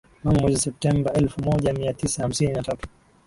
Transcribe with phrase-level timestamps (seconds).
[0.23, 2.87] mnamo mwezi Septembaelfu moja mia tisa hamsini na tatu